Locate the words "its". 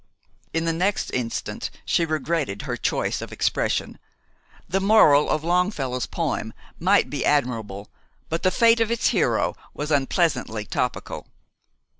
8.89-9.09